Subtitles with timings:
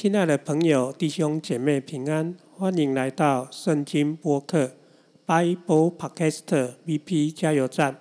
[0.00, 4.76] 亲爱的朋友、弟兄姐妹平安，欢迎来到圣经播客
[5.26, 7.98] Bible Podcast VP 加油站。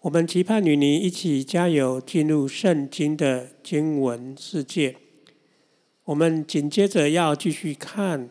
[0.00, 4.96] 我们期盼与您一起加油，进入圣经的经文世界。
[6.04, 8.30] 我们紧接着要继续看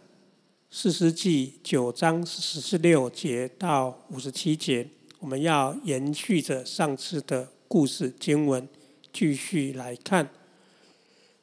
[0.71, 4.87] 四世纪九章十四六节到五十七节，
[5.19, 8.67] 我们要延续着上次的故事经文，
[9.13, 10.31] 继续来看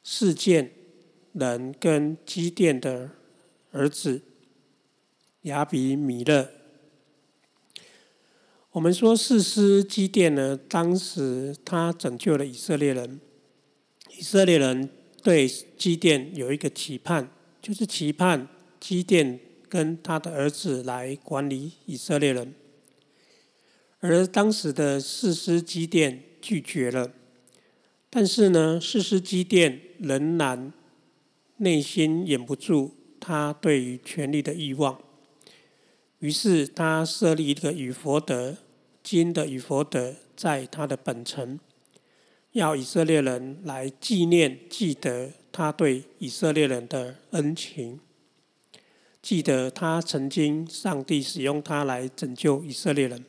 [0.03, 0.71] 事件。
[1.39, 3.11] 人跟基甸的
[3.71, 4.21] 儿子
[5.43, 6.49] 亚比米勒，
[8.71, 13.19] 我们说四师基甸呢，当时他拯救了以色列人，
[14.17, 14.89] 以色列人
[15.21, 17.29] 对基甸有一个期盼，
[17.61, 18.47] 就是期盼
[18.79, 22.55] 基甸跟他的儿子来管理以色列人，
[23.99, 27.11] 而当时的四师基甸拒绝了，
[28.09, 30.73] 但是呢，四师基甸仍然。
[31.57, 35.01] 内心掩不住他对于权力的欲望，
[36.19, 38.57] 于是他设立一个与佛德
[39.01, 41.59] 金的与佛德，在他的本城，
[42.51, 47.99] 要以色列人来纪念、记得他对以色列人的恩情，
[49.21, 53.25] 记得他曾经上帝使用他来拯救以色列人，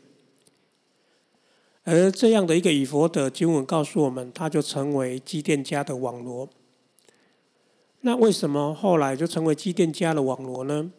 [1.85, 6.51] 而这样的一个以佛德经文告诉我们，他就成为基甸家的网罗。
[8.01, 10.93] 那为什么后来就成为基甸家的网罗呢？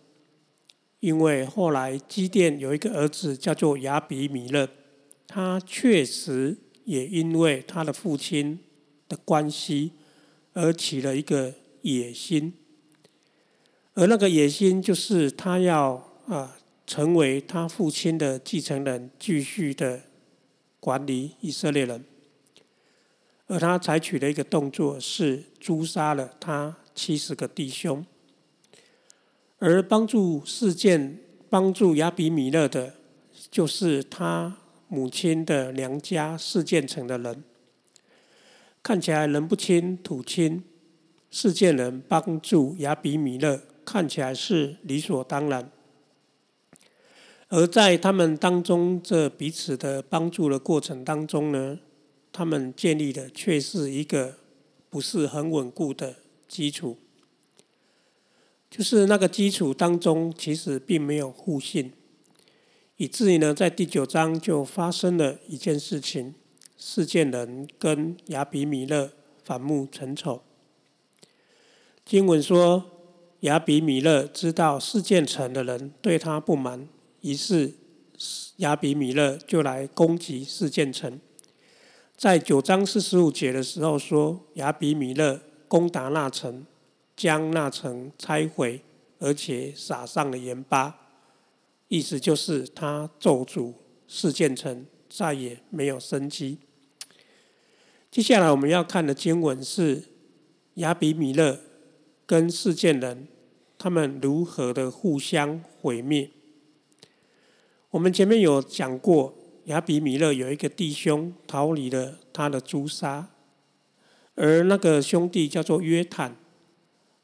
[1.00, 4.68] 因为后来基甸有一个儿子叫做亚比米勒，
[5.26, 8.60] 他确实也因为他的父亲
[9.08, 9.94] 的关系
[10.52, 12.54] 而起了一个野心，
[13.94, 20.02] 而那个野心就是他要啊成为他父亲的继承人，继续的
[20.82, 22.04] 管理以色列人，
[23.48, 26.76] 而他采取的一个动作是诛杀了他。
[27.02, 28.06] 七十个弟兄，
[29.58, 31.18] 而帮助事件、
[31.50, 32.96] 帮助亚比米勒的，
[33.50, 34.58] 就是他
[34.90, 37.42] 母亲的娘家事件城的人。
[38.84, 40.62] 看起来人不亲土亲，
[41.32, 45.72] 事件人帮助亚比米勒，看起来是理所当然。
[47.48, 51.80] 而在他们当中，这彼此的帮助的过程当中呢，
[52.34, 54.36] 他们建立的却是一个
[54.90, 56.18] 不是很稳固的。
[56.50, 56.98] 基础
[58.70, 61.94] 就是那个基础当中，其实并没有互信，
[62.98, 66.34] 以至于呢，在第九章就发生了一件事情：
[66.78, 69.12] 事件人跟亚比米勒
[69.44, 70.42] 反目成仇。
[72.06, 72.86] 经文说，
[73.42, 76.88] 亚比米勒知道事件城的人对他不满，
[77.22, 77.74] 于是
[78.58, 81.20] 亚比米勒就来攻击事件城。
[82.16, 85.42] 在九章四十五节的时候说，亚比米勒。
[85.70, 86.66] 攻打那城，
[87.16, 88.82] 将那城拆毁，
[89.20, 91.00] 而且撒上了盐巴，
[91.88, 93.74] 意思就是他咒诅
[94.08, 96.58] 事件城再也没有生机。
[98.10, 100.04] 接下来我们要看的经文是
[100.74, 101.60] 亚比米勒
[102.26, 103.28] 跟事件人
[103.78, 106.32] 他们如何的互相毁灭。
[107.92, 113.30] 我们前面有讲过，亚比米勒有一个弟兄逃离了他的朱砂。
[114.42, 116.34] 而那个兄弟叫做约坦，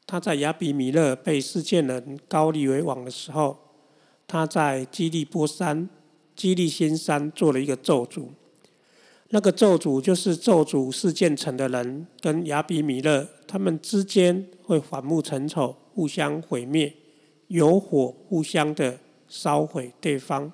[0.06, 3.56] 他在亚比米勒被世件人高立为王的时候，
[4.26, 5.88] 他在基利波山、
[6.34, 8.26] 基利新山做了一个咒诅。
[9.30, 16.92] 那个咒诅就是咒诅世件城的人跟亚比米勒他们之间会反目成仇，互相毁灭，
[17.46, 20.52] 有火互相的烧毁对方。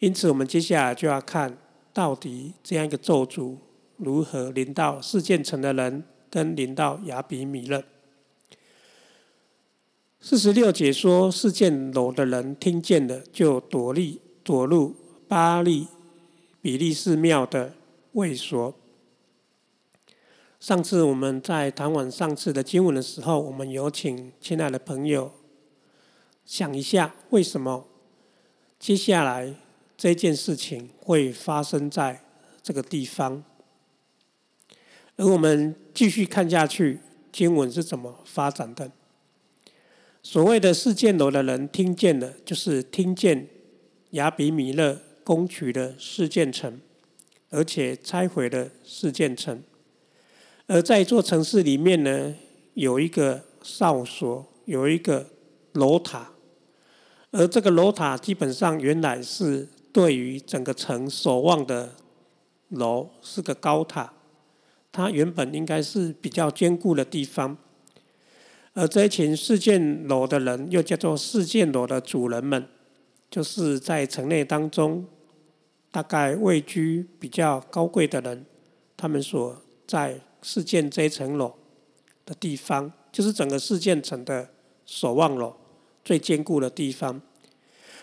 [0.00, 1.56] 因此，我们接下来就要看
[1.94, 3.58] 到底这样一个咒诅。
[3.96, 7.84] 如何临到四件城的人，跟临到亚比米勒？
[10.20, 14.94] 四十六节说，四件楼的人听见了，就躲立躲入
[15.28, 15.86] 巴利
[16.60, 17.74] 比利寺庙的
[18.12, 18.74] 卫所。
[20.58, 25.32] 上次我们在谈完上次的经文的时候，我们有请亲爱的朋友
[26.44, 27.86] 想一下，为什么
[28.78, 29.54] 接下来
[29.96, 32.22] 这件事情会发生在
[32.62, 33.44] 这个地方？
[35.16, 37.00] 而我们继续看下去，
[37.32, 38.90] 经文是怎么发展的？
[40.22, 43.48] 所谓的事件楼的人听见的，就是听见
[44.10, 46.80] 亚比米勒攻取了事件城，
[47.48, 49.62] 而且拆毁了事件城。
[50.66, 52.34] 而在一座城市里面呢，
[52.74, 55.30] 有一个哨所，有一个
[55.72, 56.32] 楼塔，
[57.30, 61.94] 而这个楼塔基本上原来是对于整个城守望的
[62.68, 64.12] 楼，是个高塔。
[64.96, 67.54] 它原本应该是比较坚固的地方，
[68.72, 72.66] 而这一群四件楼的人，又叫做四件楼的主人们，
[73.30, 75.04] 就是在城内当中，
[75.90, 78.46] 大概位居比较高贵的人，
[78.96, 81.52] 他们所在四件这一层楼
[82.24, 84.48] 的地方，就是整个四件城的
[84.86, 85.54] 守望楼
[86.02, 87.20] 最坚固的地方。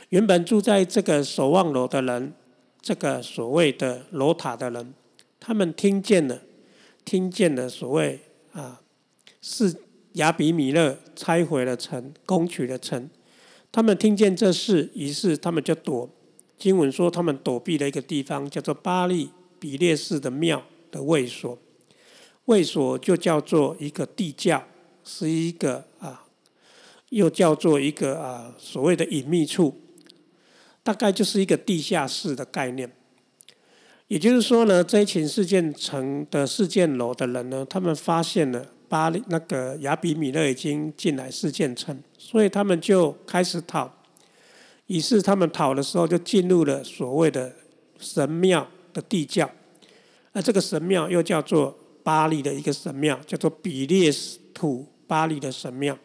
[0.10, 2.34] 原本住在这个守望楼的人，
[2.80, 4.94] 这个所谓的楼塔的人，
[5.40, 6.40] 他们听见了，
[7.06, 8.20] 听见了所谓
[8.52, 8.82] 啊，
[9.42, 9.76] 是
[10.14, 13.10] 亚比米勒拆毁了城，攻取了城。
[13.72, 16.10] 他们听见这事，于是他们就躲。
[16.58, 21.58] 经文说，他们躲避了一个地方，叫做巴利比列士的庙的卫所。
[22.46, 24.64] 卫所就叫做一个地窖，
[25.04, 26.26] 是一个啊，
[27.10, 29.82] 又叫做一个啊所谓的隐秘处。
[30.84, 32.92] 大概就是一个地下室的概念，
[34.14, 43.92] 也就是说呢，这一群事件城的事件楼的人呢，他们发现了巴利那个亚比米勒已经进来事件城，所以他们就开始逃。
[44.86, 47.52] 于是他们逃的时候，就进入了所谓的
[47.98, 49.50] 神庙的地窖，
[50.32, 55.98] 而这个神庙又叫做巴利的一个神庙，叫做比列斯土巴利的神庙，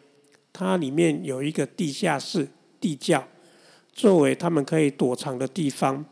[0.51, 2.47] 它里面有一个地下室
[2.81, 3.23] 地窖。
[3.93, 6.03] 作为他们可以躲藏的地方，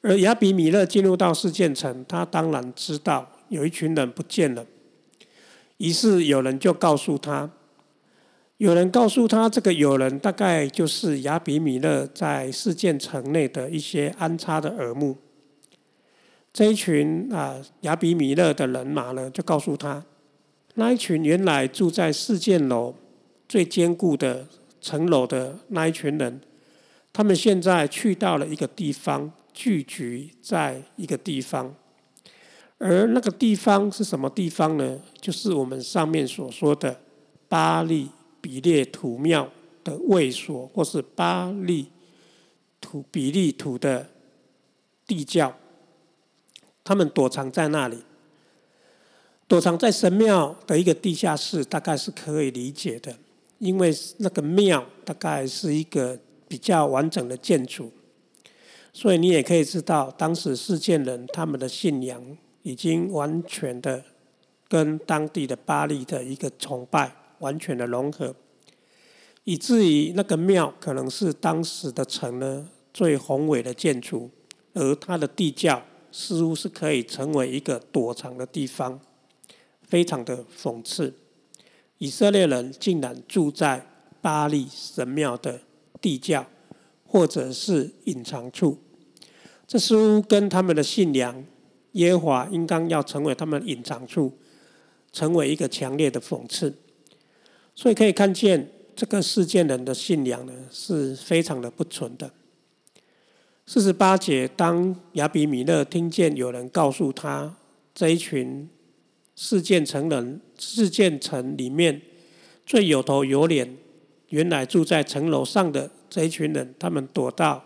[0.00, 4.64] 而亚比米勒进入到事件城，他当然知道有一群人不见了。
[5.78, 7.50] 于是有人就告诉他，
[8.58, 15.16] 有人告诉他，这个有人大概就是亚比米勒在事件城内的一些安插的耳目。
[16.52, 20.04] 这一群啊亚比米勒的人马呢，就告诉他，
[20.74, 22.94] 那一群原来住在事件楼
[23.48, 24.46] 最坚固的
[24.80, 26.40] 城楼的那一群人。
[27.12, 31.74] 他们现在去到了一个地方，聚集在一个地方，
[32.78, 35.00] 而那个地方是什么地方呢？
[35.20, 37.00] 就是我们上面所说的
[37.48, 38.08] 巴利
[38.40, 39.50] 比列土庙
[39.82, 41.88] 的卫所，或是巴利
[42.80, 44.08] 土比利土的
[45.04, 45.52] 地窖。
[46.84, 47.98] 他们躲藏在那里，
[49.48, 53.12] 躲藏在神庙的一个地下室，大概是可以理解的，
[53.58, 56.16] 因为那个庙大概是一个。
[56.50, 57.92] 比较完整的建筑，
[58.92, 64.02] 所以你也可以知道，当时事件人他们的信仰已经完全的
[64.68, 68.34] 跟当地的巴利的一个崇拜完全的融合，
[69.44, 74.30] 以至于那个庙可能是当时的城呢最宏伟的建筑，
[74.74, 79.00] 而它的地窖似乎是可以成为一个躲藏的地方，
[79.82, 81.14] 非常的讽刺，
[81.98, 83.86] 以色列人竟然住在
[84.20, 85.60] 巴利神庙的。
[86.00, 86.46] 地窖，
[87.10, 88.76] 或者是隐藏处，
[89.66, 91.42] 这似乎跟他们的信仰
[91.92, 94.30] 耶和华应当要成为他们隐藏处，
[95.10, 96.74] 成为一个强烈的讽刺。
[97.74, 102.30] 所以可以看见这个事件人的信仰呢，是非常的不纯的。
[103.64, 107.56] 四十八节，当亚比米勒听见有人告诉他，
[107.94, 108.68] 这一群
[109.34, 112.02] 事件城人，事件城里面
[112.66, 113.76] 最有头有脸。
[114.28, 117.62] 原来住在城楼上的这一群人，他们躲到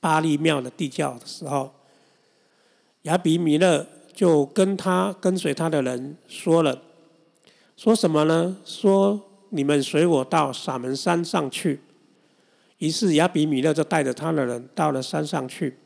[0.00, 1.72] 巴利庙的地窖的时候，
[3.02, 6.82] 亚比米勒就跟他跟随他的人说了，
[7.76, 8.56] 说什么呢？
[8.64, 9.20] 说
[9.50, 11.80] 你们随我到撒门山上去。
[12.78, 15.78] 于是亚比米勒就带着他的人到了山上去。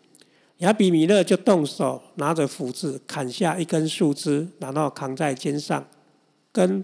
[0.59, 5.87] 亚比米勒就动手拿着斧子砍下一根树枝，然后扛在肩上，
[6.51, 6.83] 跟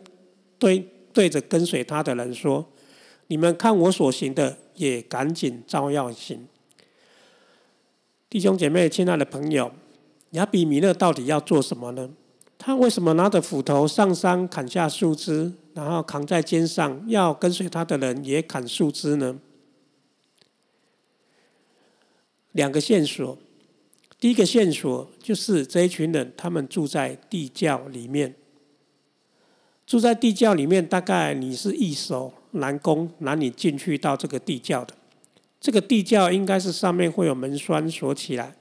[0.59, 2.67] 对对着跟随他的人说。
[3.29, 6.47] 你们看我所行的，也赶紧照样行。
[8.29, 9.73] 弟兄姐妹，亲爱的朋友，
[10.31, 12.11] 亚比米勒到底要做什么呢？
[12.57, 19.39] 他为什么拿着斧头上山砍下树枝，然后扛在肩上，要跟随他的人也砍树枝呢？
[22.53, 23.37] 两个线索。
[24.21, 28.37] 第一个线索就是这一群人，他们住在地窖里面。
[29.85, 34.95] 住在地窖里面，大概你是一手难攻难你进去到这个地窖的。
[35.61, 38.57] 这个地窖应该是上面会有门栓锁起来，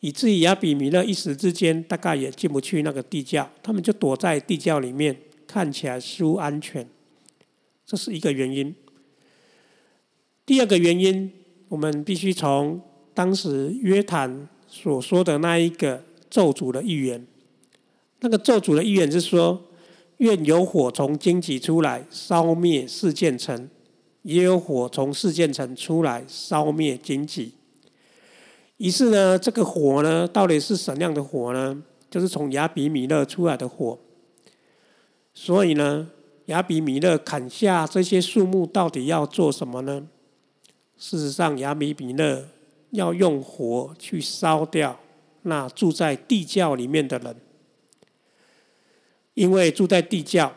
[0.00, 6.88] 以至于亚比米勒一时之间大概也进不去那个地窖，他们就躲在地窖里面，看起来似乎安全。
[7.84, 8.74] 这是一个原因。
[10.44, 11.32] 第二个原因，
[11.68, 12.80] 我们必须从
[13.14, 17.26] 当时约坦所说的那一个咒诅的预言。
[18.20, 19.62] 那个咒诅的预言是说。
[20.18, 23.68] 愿有火从荆棘出来，烧灭四件城；
[24.22, 27.52] 也有火从四件城出来，烧灭荆棘。
[28.78, 31.82] 于是呢，这个火呢，到底是什么样的火呢？
[32.10, 33.98] 就是从亚比米勒出来的火。
[35.34, 36.08] 所以呢，
[36.46, 40.06] 亚比米勒砍下这些树木，到底要做什么呢？
[40.96, 42.48] 事实上，亚比米勒
[42.90, 44.98] 要用火去烧掉
[45.42, 47.36] 那住在地窖里面的人，
[49.36, 50.50] 因为住在地窖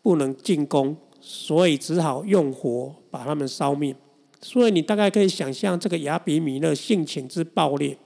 [0.00, 3.94] 不能进攻，所以只好用火把他们烧灭。
[4.40, 7.98] 所以你大概可以想象，这个亚比米勒性情之暴烈，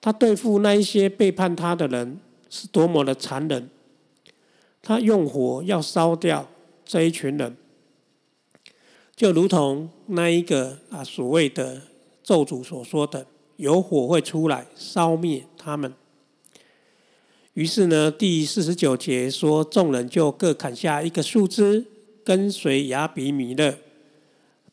[0.00, 2.18] 他对付那一些背叛他的人
[2.50, 3.70] 是多么的残忍。
[4.82, 6.48] 他用火要烧掉
[6.84, 7.56] 这一群人，
[9.14, 11.82] 就如同那一个啊所谓的
[12.24, 13.26] 咒诅所说的，
[13.56, 15.94] 有火会出来烧灭他们。
[17.58, 21.84] 于是呢，第四十九节说，众人就各砍下一个树枝，
[22.22, 23.74] 跟随亚比米勒，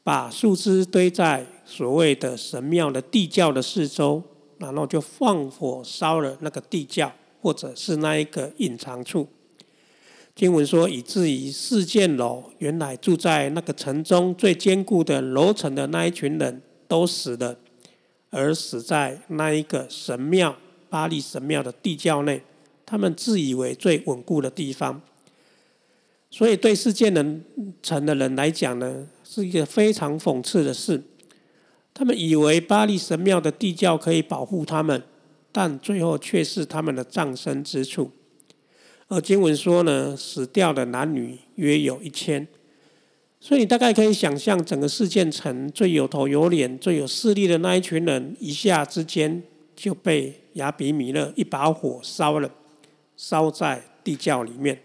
[0.03, 4.21] 把树枝堆在所谓的神庙的地窖的四周，
[4.59, 7.11] 然后就放火烧了那个地窖，
[7.41, 9.27] 或者是那一个隐藏处。
[10.35, 17.57] 经文说，以至于四件楼原来住在那个城中最坚固的楼层的那一群人都死了，
[18.29, 20.55] 而死在那一个神庙
[20.87, 22.43] 巴黎神庙的地窖内，
[22.85, 25.01] 他们自以为最稳固的地方。
[26.29, 27.43] 所以对世界人
[27.81, 31.01] 城的人来讲呢，是一个非常讽刺的事。
[31.93, 35.01] 他们以为巴利神庙的地窖可以保护他们，
[35.53, 38.11] 但最后却是他们的葬身之处。
[39.07, 42.45] 而经文说呢，死掉的男女约有一千，
[43.39, 49.41] 所以你大概可以想象，整个事件城最有头有脸、最有势力的那一群人，一下之间
[49.73, 52.51] 就被亚比米勒一把火烧了，
[53.17, 54.81] 烧在地窖里面。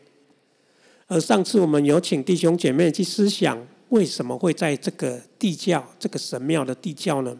[1.06, 7.38] 而上次我们有请弟兄姐妹去思想，为什么会在这个地窖、这个神庙的地窖呢？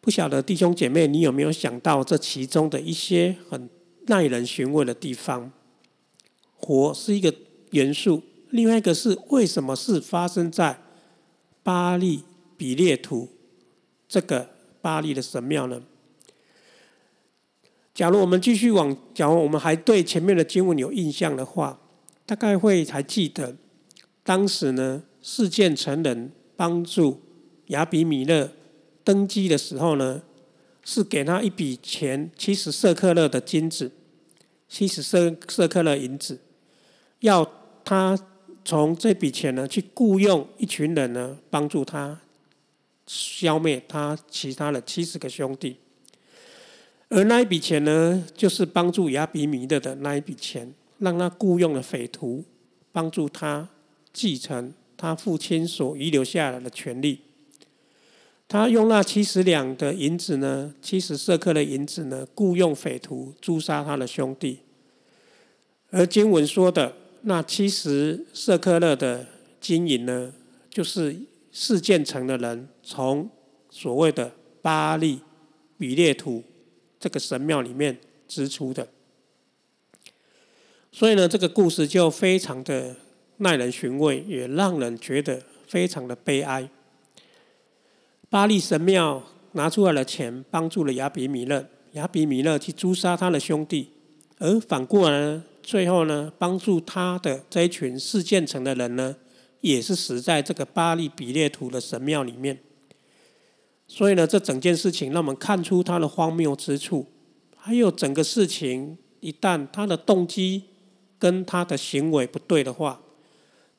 [0.00, 3.68] 不晓得弟兄姐妹，你有没有想到这其中的一些很？
[4.06, 5.50] 耐人寻味的地方，
[6.58, 7.34] 火是一个
[7.70, 8.22] 元素。
[8.50, 10.78] 另外一个是为什么是发生在
[11.62, 12.22] 巴利
[12.58, 13.26] 比列图
[14.06, 14.50] 这个
[14.82, 15.82] 巴利的神庙呢？
[17.94, 21.80] 假如我们继续往，假如我们还对前面的经文有印象的话，
[22.26, 23.56] 大概会还记得
[24.22, 27.22] 当时呢，事件成人帮助
[27.68, 28.50] 亚比米勒
[29.02, 30.22] 登基的时候呢。
[30.86, 33.90] 是给他一笔钱，七十色克勒的金子，
[34.68, 36.38] 七十色色克勒银子，
[37.20, 37.50] 要
[37.82, 38.18] 他
[38.66, 42.20] 从这笔钱呢去雇佣一群人呢，帮助他
[43.06, 45.78] 消灭他其他的七十个兄弟。
[47.10, 52.44] 而那一笔钱呢，就是帮助亚比米勒的那一笔钱，让他雇佣了匪徒，
[52.90, 53.68] 帮助他
[54.12, 57.20] 继承他父亲所遗留下来的权利。
[58.48, 64.60] 他用那七十两的银子呢，七十色克的银子呢，雇佣匪徒诛杀他的兄弟。
[65.90, 69.26] 而经文说的那七十色克勒的
[69.60, 70.32] 金银呢，
[70.68, 71.16] 就是
[71.52, 73.30] 事件城的人从
[73.70, 75.20] 所谓的巴利
[75.78, 76.42] 比列图
[77.04, 78.88] 这个神庙里面支出的。
[80.90, 82.96] 所以呢，这个故事就非常的
[83.36, 86.70] 耐人寻味，也让人觉得非常的悲哀。
[88.30, 93.90] 巴利神庙拿出来的钱帮助了亚比米勒，亚比米勒去诛杀他的兄弟，
[94.38, 99.14] 而反过来呢，最后呢，帮助他的这一群事件城的人呢，
[99.60, 102.58] 也是死在这个巴利比列图的神庙里面。
[103.86, 107.06] 所以呢，这整件事情让我们看出他的荒谬之处，
[107.56, 110.64] 还有整个事情一旦他的动机
[111.18, 113.00] 跟他的行为不对的话，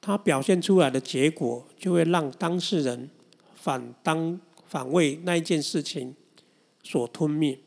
[0.01, 3.09] 他表现出来的结果就会让当事人
[3.53, 4.39] 反当。
[4.67, 6.15] 反为那一件事情
[6.83, 7.57] 所吞灭，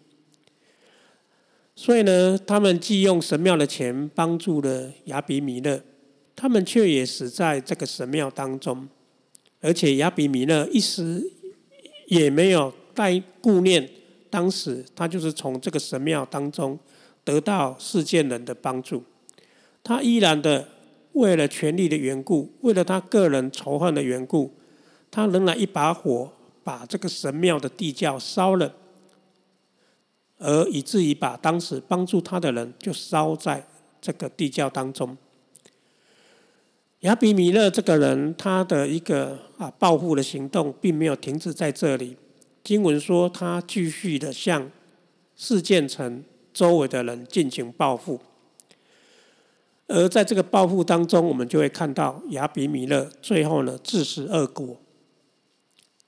[1.76, 5.80] 所以呢，他们既用神庙的钱帮助了亚比米勒，
[6.34, 8.88] 他们却也死在这个神庙当中，
[9.60, 11.24] 而且亚比米勒一时
[12.08, 13.88] 也没有带顾念，
[14.28, 16.78] 当时他就是从这个神庙当中
[17.24, 19.02] 得到世界人的帮助，
[19.82, 20.68] 他依然的
[21.12, 24.52] 为了权力的缘故，为了他个人仇恨的缘故，
[25.10, 26.32] 他仍然一把火。
[26.64, 28.74] 把这个神庙的地窖烧了，
[30.36, 33.66] 而以至于把当时帮助他的人就烧在
[34.02, 35.16] 这个地窖当中。
[37.00, 42.16] 亚比米勒这个人，他的一个啊报复的行动，并没有停止在这里。
[42.64, 44.68] 经文说，他继续的向
[45.36, 48.20] 事件城周围的人进行报复。
[49.86, 54.80] 而在这个报复当中，我们就会看到亚比米勒最后呢，自食恶果。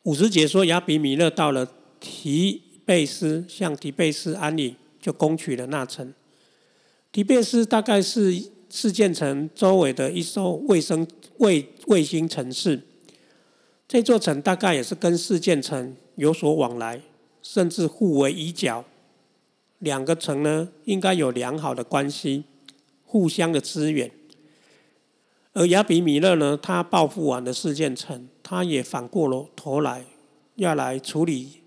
[0.02, 1.66] 五十节说，亚比米勒到了
[2.00, 6.12] 提贝斯，向提贝斯安利，就攻取了那城。
[7.12, 11.06] 提贝斯大概是事件城周围的一艘卫生
[11.38, 12.80] 卫卫星城市。
[13.88, 17.02] 这座城大概也是跟事件城有所往来，
[17.42, 18.84] 甚至互为一角。
[19.80, 22.44] 两个城呢，应该有良好的关系，
[23.04, 24.10] 互相的支援。
[25.52, 30.04] 而亚比米勒呢，他报复完的事件城，他也反过了头来，
[30.54, 31.62] 要来处理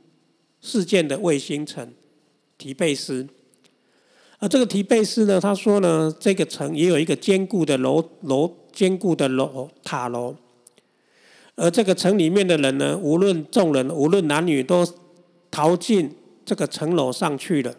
[0.62, 1.92] 事件的卫星城
[2.58, 3.28] 提贝斯。
[4.44, 10.36] 而这个提贝斯呢，他说呢，这个城也有一个坚固的楼楼，坚固的楼塔楼。
[11.56, 14.86] 而这个城里面的人呢，无论众人，无论男女，都
[15.50, 17.74] 逃进这个城楼上去了。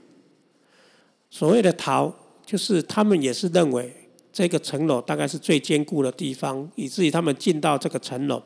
[1.28, 2.10] 所谓的逃，
[2.46, 3.94] 就是他们也是认为
[4.32, 8.42] 这个城楼大概是最坚固的地方，以至于他们进到这个城楼。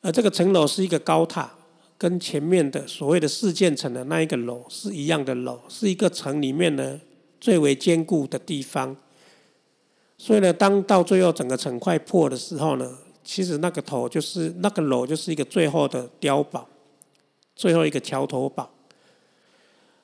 [0.00, 1.54] 而这个城楼是一个高塔，
[2.00, 6.98] 跟前面的所谓的四件城的那一个楼是一样的楼，是一个城里面呢
[7.38, 8.96] 最为坚固的地方。
[10.16, 16.66] 所以呢，当到最后整个城快破的时候呢，其实那个头就是那个楼，就是一个最后的碉堡，
[17.54, 18.70] 最后一个桥头堡。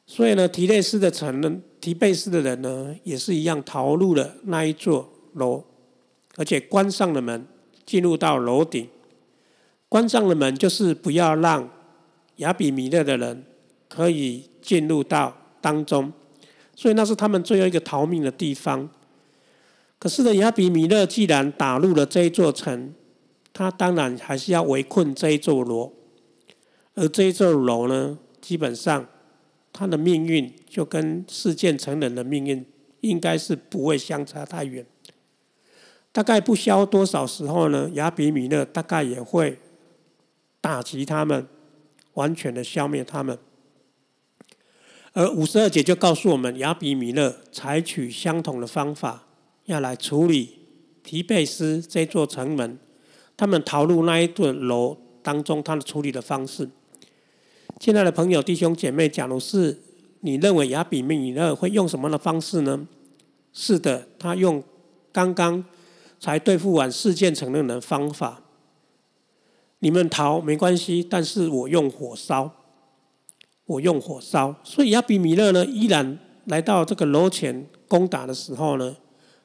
[0.04, 5.64] 所以呢，提类斯的城呢，提贝斯的人呢，也是一样逃入了那一座楼，
[6.36, 7.46] 而且关上了门，
[7.86, 8.86] 进入到楼顶。
[9.88, 11.70] 关上了门，就是不要让
[12.36, 13.44] 亚比米勒的人
[13.88, 16.12] 可以进入到当中。
[16.74, 18.88] 所以那是他们最后一个逃命的地方。
[19.98, 22.94] 可是呢，亚比米勒既然打入了这一座城，
[23.52, 25.92] 他当然还是要围困这一座楼。
[26.94, 29.06] 而这一座楼呢，基本上。
[29.78, 32.64] 他的命运就跟事件成人的命运
[33.02, 34.86] 应该是不会相差太远。
[36.12, 39.58] 大概不消多少时候呢，亚比米勒大概也会
[40.62, 41.46] 打击他们，
[42.16, 43.38] 完全的消灭他们。
[45.14, 49.26] 而五十二节就告诉我们，亚比米勒采取相同的方法，
[49.64, 50.58] 要来处理
[51.02, 52.78] 提贝斯这座城门，
[53.34, 56.68] 他们逃入那一座楼当中，他的处理的方式。
[57.80, 59.80] 亲爱的朋友、弟兄姐妹，假如是
[60.20, 62.86] 你认为亚比米勒会用什么的方式呢？
[63.52, 64.62] 是的，他用
[65.12, 65.64] 刚刚
[66.20, 68.42] 才对付完事件承认的方法。
[69.86, 72.50] 你们逃没关系，但是我用火烧，
[73.66, 74.52] 我用火烧。
[74.64, 78.96] 所以亚比米勒呢，依然来到这个楼前攻打的时候呢，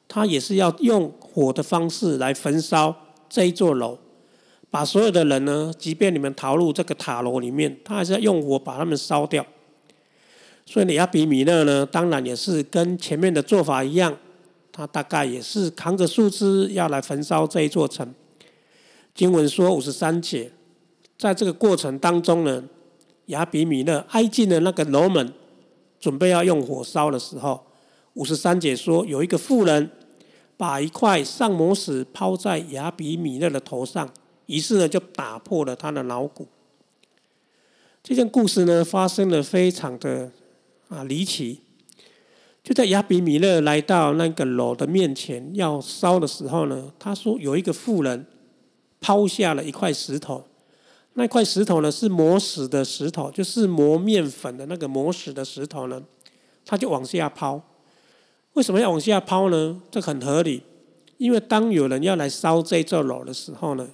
[0.08, 2.92] 他也是要用火的方式来焚烧
[3.28, 3.96] 这一座楼。
[4.68, 9.46] 把所有的人呢，即便你们逃入这个塔楼里面，他还是要用火把他们烧掉。
[10.66, 14.18] 所以你亚比米勒呢，当然也是跟前面的做法一样，
[14.72, 18.12] 他大概也是扛着树枝要来焚烧这一座城。
[19.14, 20.50] 经文说五十三节，
[21.18, 22.64] 在这个过程当中呢，
[23.26, 25.32] 亚比米勒挨近了那个楼门，
[26.00, 27.66] 准备要用火烧的时候，
[28.14, 29.90] 五十三节说有一个妇人
[30.56, 34.08] 把一块上摩石抛在亚比米勒的头上。
[34.46, 36.46] 于是呢，就打破了他的脑骨。
[38.02, 40.30] 这件故事呢，发生的非常的
[40.88, 41.60] 啊离奇。
[42.62, 48.26] 就在亚比米勒来到那个楼的面前要烧的时候呢，他说有一个妇人
[49.02, 50.44] 抛下了一块石头，
[51.14, 56.02] 那块石头呢是磨石的石头，就是磨面粉的那个磨石的石头呢，
[56.64, 57.60] 他就往下抛。
[58.54, 59.82] 为什么要往下抛呢？
[59.90, 60.62] 这很合理，
[61.18, 63.88] 因为当有人要来烧这座楼的时候呢。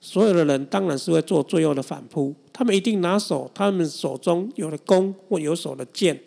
[0.00, 6.20] 所有的人当然是会做最后的反扑，他们一定拿手，他们手中有了弓或有手的剑，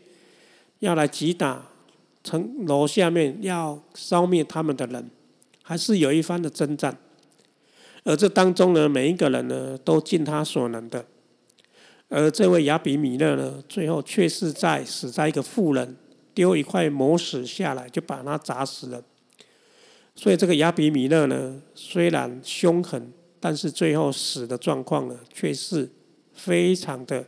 [0.79, 1.63] 要来击打
[2.23, 5.11] 城楼下面要烧灭他们的人，
[5.61, 6.97] 还是有一番的征战。
[8.07, 11.05] 而这当中呢，每一个人呢都尽他所能的，
[12.07, 15.97] 而这位亚比米勒呢，最后却是在死在一个妇人
[16.33, 19.03] 丢一块磨石下来，就把他砸死了。
[20.15, 23.11] 所以这个亚比米勒呢，虽然凶狠。
[23.39, 25.87] 但是最后死的状况呢，却是
[26.33, 27.23] 非常的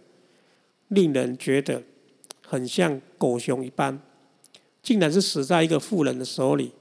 [0.88, 1.84] 令人觉得
[2.44, 4.02] 很像狗熊一般，
[4.82, 6.72] 竟然是死在一个妇人的手里。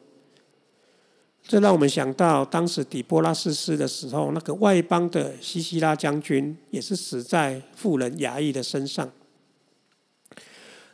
[1.49, 9.11] 这让我们想到当时底波拉斯斯的时候，那个外邦的西西拉将军也是死在妇人雅意的身上。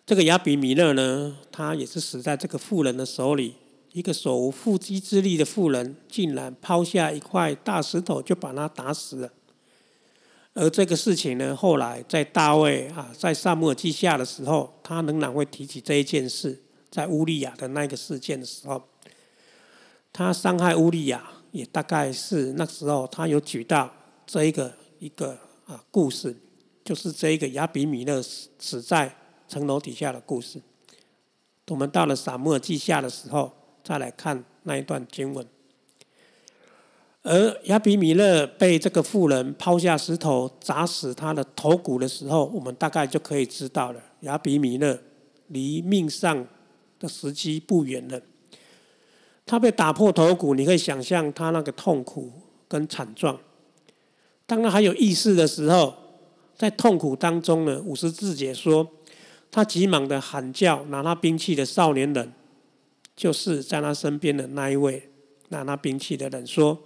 [0.06, 3.56] 这个亚比米勒呢，他也是死在这个妇人的手里。
[3.90, 9.30] 一个手无缚鸡之力的妇人，竟然抛下一块大石头就把他打死了。
[10.52, 16.60] 而这个事情呢，后来在大卫啊，在萨母尔记下的时候，他仍然会提起这一件事，
[16.92, 18.80] 在乌利亚的那个事件的时候，
[20.14, 21.22] 他伤害乌利亚，
[21.53, 23.92] 也大概是那时候他有举到
[24.24, 26.35] 这一个一个啊故事，
[26.83, 29.14] 就是这一个亚比米勒死在
[29.46, 30.62] 城楼底下的故事。
[31.68, 33.53] 我们到了撒母耳记下的时候。
[33.87, 35.46] 再来看那一段经文。
[37.20, 44.98] 而亚比米勒被这个妇人抛下石头砸死他的头骨的时候，我们大概就可以知道了，亚比米勒
[45.48, 46.46] 离命丧
[46.98, 48.18] 的时机不远了。
[49.46, 52.33] 他被打破头骨，你可以想象他那个痛苦
[52.66, 53.38] 跟惨状。
[54.46, 55.94] 当他还有意识的时候，
[56.57, 58.88] 在痛苦当中呢，五十字解说，
[59.50, 62.33] 他急忙的喊叫，拿他兵器的少年人，
[63.14, 65.11] 就是在他身边的那一位
[65.48, 66.80] 拿他兵器的人说。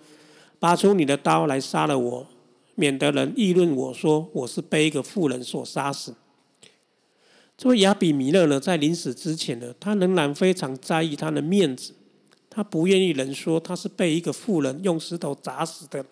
[0.61, 2.27] 拔出你的刀来杀了我，
[2.75, 6.17] 免得人议论我说我是被一个妇人所杀死。
[7.57, 11.95] 这位亚比米勒呢，在临死之前呢，他仍然非常在意他的面子，
[12.59, 16.05] 他不愿意人说他是被一个妇人用石头砸死的。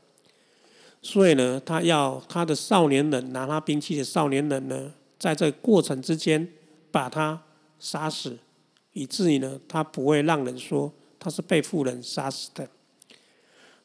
[1.03, 6.49] 所以呢，他要他的少年人拿他兵器的少年人呢，在这过程之间
[6.93, 7.43] 把他
[7.81, 8.39] 杀死，
[8.93, 12.69] 以至于呢，他不会让人说他是被妇人杀死的。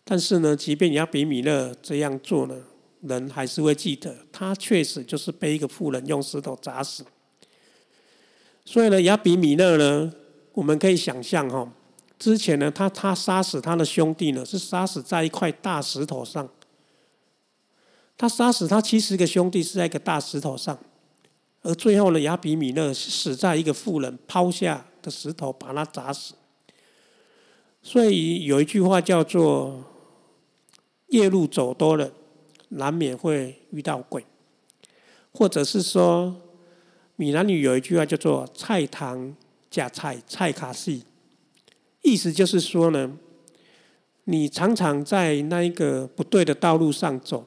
[0.03, 2.55] 但是呢，即便亚比米勒这样做呢，
[3.01, 7.03] 人还是会记得他确实就是被一个妇人用石头砸死。
[8.63, 10.13] 所以呢，亚比米勒呢，
[10.53, 11.67] 我们可以想象哈，
[12.21, 16.47] 之前呢，他他杀死他的兄弟呢，是杀死在一块大石头上。
[18.15, 20.77] 他杀死他七十个兄弟是在一个大石头上，
[21.63, 26.35] 而最后呢，亚比米勒是死在一个妇人抛下的石头把他砸死。
[27.81, 29.85] 所以有一句话叫做。
[31.11, 32.09] 夜路走多了，
[32.69, 34.25] 难免会遇到鬼，
[35.33, 36.33] 或者是说，
[37.17, 39.35] 闽南语有一句话叫做“菜堂
[39.69, 41.03] 假菜菜卡戏”，
[42.01, 43.17] 意思就是说呢，
[44.25, 47.45] 你常常在那一个不对的道路上走，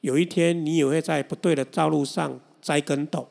[0.00, 3.28] 有一天你也会在不对的道路上栽跟斗。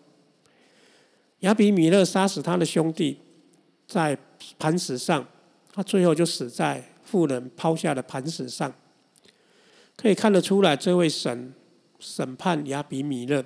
[1.41, 3.19] 亚比米勒杀死他的兄弟，
[3.87, 4.17] 在
[4.57, 5.27] 磐石上，
[5.71, 8.73] 他最后就死在妇人抛下的磐石上。
[9.95, 11.53] 可以看得出来，这位神
[11.99, 13.43] 审判亚比米勒，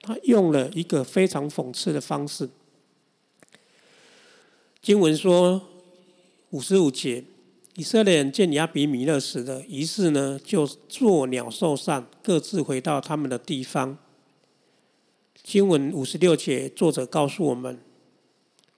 [0.00, 2.48] 他用了一个非常讽刺的方式。
[4.80, 5.60] 经文说
[6.50, 7.24] 五十五节，
[7.76, 13.98] 以色列人见亚比米勒死了，于是呢就做鸟兽散，各自回到他们的地方。
[15.42, 17.78] 经文五十六节，作者告诉我们，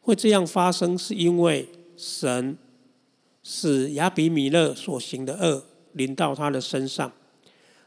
[0.00, 2.56] 会这样发生，是因为神
[3.42, 5.64] 使亚比米勒所行的恶。
[5.94, 7.12] 临到他的身上，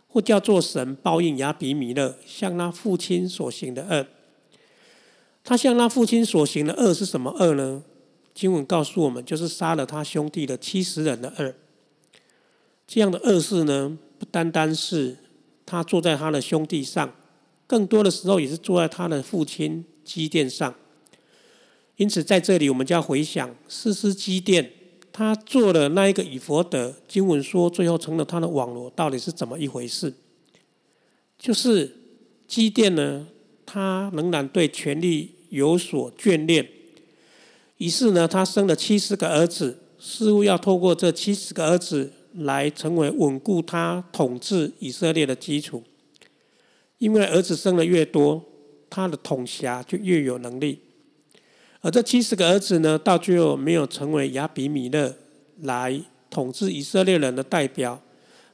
[0.07, 4.05] 或叫做神报应亚比米勒向他父亲所行的恶。
[5.43, 7.83] 他向他父亲所行的恶是什么恶呢？
[8.35, 11.55] 经文告诉我们，就是杀了他兄弟的七十人的恶。
[12.85, 15.17] 这样的恶事呢，不单单是
[15.65, 17.15] 他坐在他的兄弟上，
[17.65, 20.75] 更多的时候也是坐在他的父亲基殿上。
[21.95, 24.69] 因此，在这里我们就要回想四师基殿。
[25.13, 30.13] 他做了那一个以佛德，经文说最后成了他的网罗，到底是怎么一回事？
[31.39, 31.95] 就是
[32.45, 33.25] 基甸呢，
[33.65, 36.67] 他仍然对权力有所眷恋，
[37.77, 45.83] 于是呢，他生了七十个儿子，似乎要透过这七十个儿子来成为稳固他统治以色列的基础。
[46.97, 48.41] 因为儿子生的越多，
[48.89, 50.79] 他的统辖就越有能力。
[51.81, 55.13] 而这七十个儿子呢，到最后没有成为亚比米勒
[55.61, 58.01] 来统治以色列人的代表，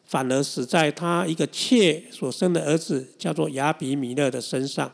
[0.03, 4.91] 反而死在他一个妾所生的儿子叫做亚比米勒的身上。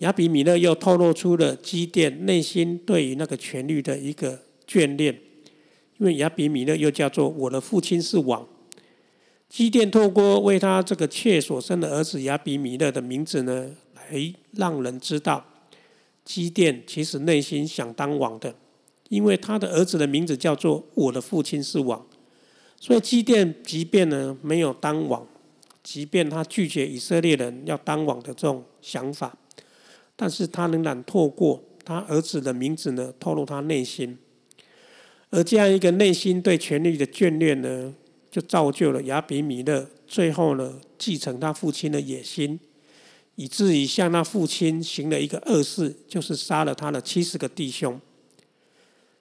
[0.00, 5.18] 亚比米勒又透露出了基甸内心对于那个权力的一个眷恋，
[5.98, 8.46] 因为亚比米勒又叫做我的父亲是王。
[9.48, 15.44] 基甸透过为他这个妾所生的儿子亚比米勒的名字呢，来让人知道。
[16.24, 18.54] 基甸其实内心想当王的，
[19.08, 22.06] 因为他的儿子的名字叫做“我的父亲是王”，
[22.78, 25.26] 所以基甸即便呢没有当王，
[25.82, 29.36] 即便他拒绝以色列人要当王的这种想法，
[30.22, 34.18] 但是他仍然透过他儿子的名字呢，透露他内心，
[35.30, 37.94] 而这样一个内心对权力的眷恋呢，
[38.30, 42.60] 就造就了亚比米勒最后呢继承他父亲的野心。
[43.36, 47.98] 以至于向那父亲行了一个恶事，就是杀了他的七十个弟兄。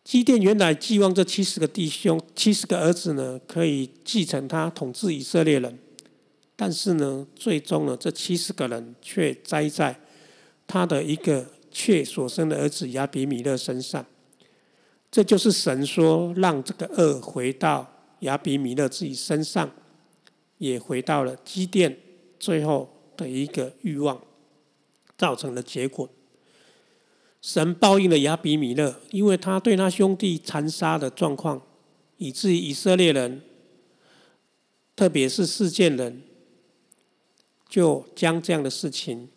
[0.04, 5.80] 基甸原来寄望这七十个弟兄、七十个儿子呢，可以继承他统治以色列人，
[6.58, 9.98] 但是呢，最终呢，这七十个人却栽在
[10.70, 14.06] 他的一个妾所生的儿子亚比米勒身上。
[15.12, 19.70] 这就是神说让这个恶回到亚比米勒自己身上，
[20.60, 21.98] 也回到了基甸
[22.40, 22.96] 最后。
[23.20, 24.18] 的一个欲望
[25.18, 26.10] 造成的结果，
[27.42, 31.62] 神报应了亚比米勒，因为他对他兄弟残杀的状况，
[32.16, 33.42] 以至于以色列人，
[34.96, 36.22] 特别是事件人，
[37.68, 39.28] 就将这样的事情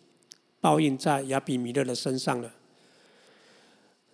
[0.63, 2.49] 报应在亚比米勒的身上了。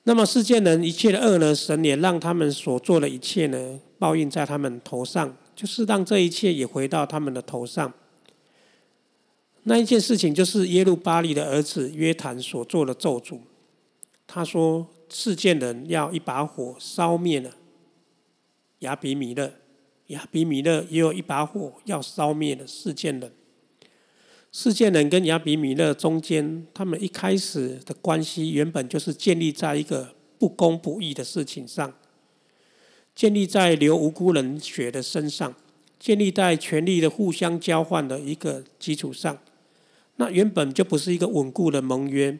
[0.01, 1.53] 那么世间人一切的恶呢？
[1.53, 7.93] 神也让他们所做的一切呢，报应在他们头上，就是让这一切也回到他们的头上。
[9.61, 13.37] 那一件事情就是耶路巴利的儿子约坦所做的咒诅。
[14.25, 17.51] 他说世间人要一把火烧灭了
[18.79, 19.51] 亚比米勒，
[20.07, 23.31] 亚比米勒也有一把火要烧灭了世间人。
[24.51, 31.93] 世界人跟亚比米勒中间，他们一开始的关系原本就是建立在一个不公不义的事情上，
[33.13, 35.53] 建立在流无辜人血的身上，
[35.99, 39.37] 建立在权力的互相交换的一个基础上。
[40.15, 42.39] 那原本就不是一个稳固的盟约，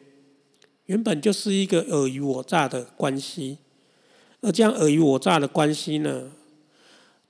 [0.86, 3.58] 原本就是一个尔虞我诈的关系。
[4.40, 6.32] 而这样尔虞我诈的关系呢，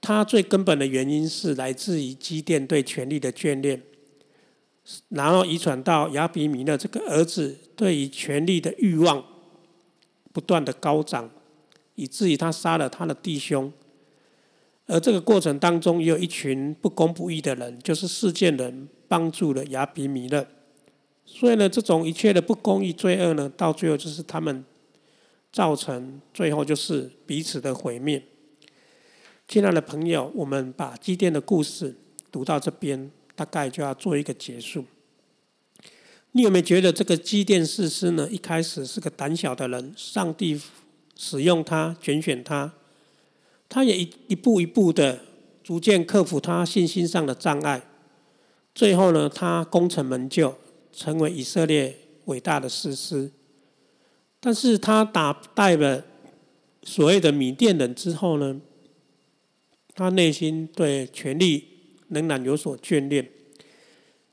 [0.01, 3.83] 它最根本的原因是来自于基甸对权力的眷恋。
[5.11, 9.25] 然后遗传到亚比米勒这个儿子，对于权力的欲望
[10.33, 11.31] 不断的高涨，
[11.95, 13.73] 以至于他杀了他的弟兄。
[14.87, 20.47] 而这个过程当中，也有一群不公不义的人，就是事件人帮助了亚比米勒。
[21.25, 24.65] 所以呢，这种一切的不公义罪恶呢，到最后就是他们
[25.53, 28.23] 造成，最后就是彼此的毁灭。
[29.47, 31.97] 亲爱的朋友，我们把基甸的故事
[32.33, 33.11] 读到这边。
[33.41, 34.85] 大概就要做一个结束。
[36.33, 38.29] 你有没有觉得这个基甸士师呢？
[38.31, 40.61] 一开始是个胆小的人，上帝
[41.17, 42.75] 使用他拣选他，
[43.67, 45.21] 他也一一步一步的
[45.65, 47.83] 逐渐克服他信心上的障碍。
[48.75, 50.59] 最后呢，他功成名就，
[50.93, 53.33] 成为以色列伟大的士师。
[54.39, 56.05] 但是他打败了
[56.83, 58.61] 所谓的米甸人之后呢，
[59.95, 61.70] 他内心对权力。
[62.11, 63.29] 仍然有所眷恋，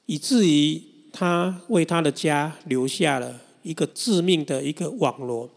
[0.06, 5.50] 以至于他为他的家留下了一个致命的一个网罗。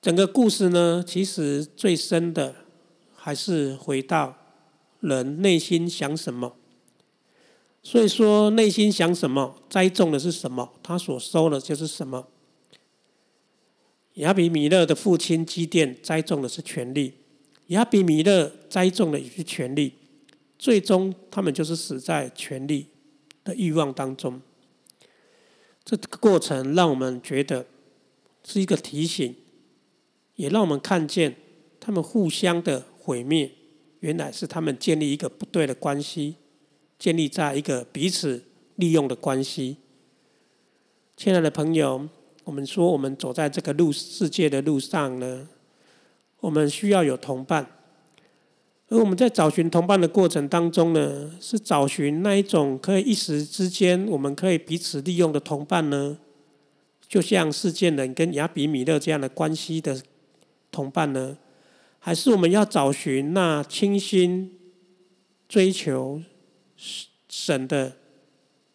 [0.00, 2.54] 整个故事呢，其实最深的
[3.14, 4.36] 还是回到
[5.00, 6.56] 人内心想什么。
[7.84, 12.28] 所以说，内心想什么，栽种的是什么，他所收的就是什么。
[14.14, 17.14] 亚比米勒的父亲基甸栽种的是权力，
[17.68, 19.94] 亚比米勒栽种的也是权力。
[20.62, 22.86] 最终，他们就是死在权力
[23.42, 24.40] 的欲望当中。
[25.84, 27.66] 这个过程让我们觉得
[28.44, 29.34] 是一个提醒，
[30.36, 31.34] 也让我们看见
[31.80, 33.50] 他们互相的毁灭，
[33.98, 36.36] 原来是他们建立一个不对的关系，
[36.96, 38.44] 建立在一个彼此
[38.76, 39.78] 利用的关系。
[41.16, 42.08] 亲爱的朋友，
[42.44, 45.48] 我们说，我们走在这个路世界的路上呢，
[46.38, 47.81] 我们需要有同伴。
[48.92, 56.18] 而我们在找寻同伴的过程当中呢，是找寻那一种可以一时之间我们可以彼此利用的同伴呢？
[57.08, 60.02] 就像世件人跟亚比米勒这样的关系的
[60.70, 61.38] 同伴呢？
[61.98, 64.58] 还是我们要找寻那倾心
[65.48, 66.20] 追求
[67.30, 67.94] 神的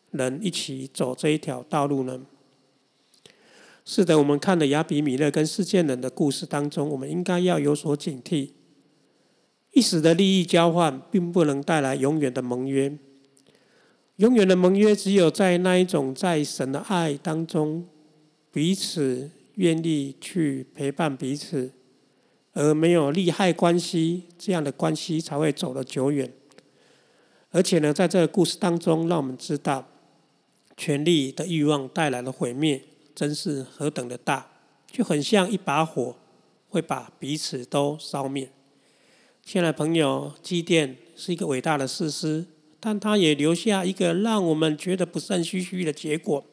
[0.10, 2.22] 人一起走这一条道路呢？
[3.86, 8.50] 是的，我们看了亚比米勒跟世件人的故事当中，我们应该要有所警惕。
[9.78, 12.98] 一时的利益交换，并不能带来永远的盟约。
[14.16, 17.88] 永远的盟约，只有在那一种在神的爱当中，
[18.52, 21.74] 彼此愿意去陪伴彼此，
[22.54, 26.34] 而没有利害关系，这样的关系才会走得久远。
[27.52, 29.88] 而且呢，在这个故事当中，让我们知道，
[30.76, 32.82] 权力的欲望带来的毁灭，
[33.14, 34.50] 真是何等的大，
[34.88, 36.16] 就很像一把火，
[36.68, 38.50] 会把彼此都烧灭。
[39.50, 42.46] 亲爱的朋友，基甸是一个伟大的事实，
[42.82, 46.44] 但他也留下一个让我们觉得不甚唏嘘的结果。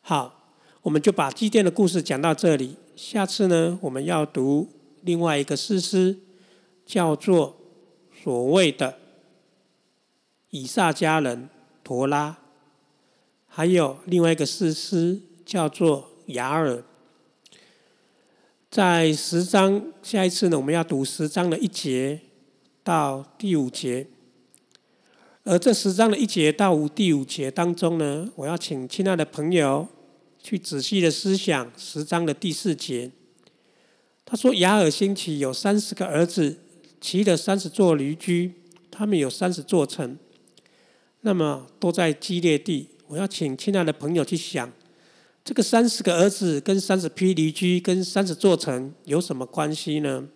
[0.00, 0.48] 好，
[0.80, 2.76] 我们就把基甸的故事讲到这里。
[2.96, 4.70] 下次呢，我们要读
[5.02, 6.18] 另外一个诗诗，
[6.86, 7.54] 叫做
[8.22, 8.96] 所谓的
[10.48, 11.50] 以撒家人
[11.84, 12.38] 陀拉，
[13.46, 16.82] 还有另外一个诗诗叫做雅尔。
[18.74, 22.18] 在十章，下一次呢，我们要读十章的一节
[22.82, 24.04] 到第五节。
[25.44, 29.86] 而这十章的一节到五第五节当中呢，我要请亲爱的朋友
[30.42, 33.12] 去仔细的思想十章的第四节。
[34.24, 36.58] 他说：“雅尔兴起，有三十个儿子，
[37.00, 38.54] 骑了三十座驴驹，
[38.90, 40.18] 他们有三十座城，
[41.20, 44.72] 那么都在基列地。”我要请亲爱的朋友去想，
[45.44, 50.26] 这个三十个儿子跟三十批驴驹跟三十座城有什么关系呢？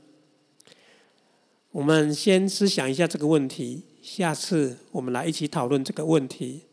[1.71, 6.65] 我们先思想一下这个问题，下次我们来一起讨论这个问题。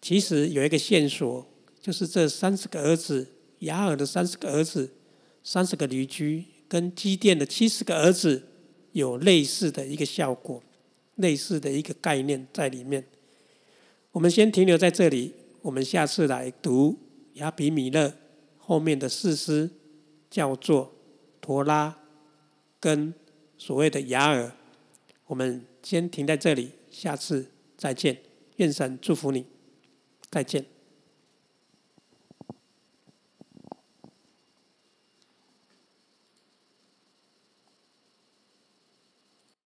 [0.00, 1.44] 其实有一个线索，
[1.80, 3.26] 就是这三十个儿子，
[3.60, 4.92] 雅尔的三十个儿子，
[5.42, 8.40] 三十个驴驹，跟基甸的七十个儿子
[8.92, 10.62] 有类似的一个效果，
[11.16, 13.04] 类似的一个概念在里面。
[14.12, 16.96] 我们先停留在这里，我们下次来读。
[17.38, 18.14] 亚比米勒
[18.56, 19.70] 后面的四诗
[20.30, 20.94] 叫做
[21.40, 21.98] 陀拉
[22.78, 23.12] 跟
[23.56, 24.52] 所谓的雅尔，
[25.26, 28.22] 我们先停在这里，下次再见。
[28.56, 29.46] 愿神祝福你，
[30.30, 30.64] 再见。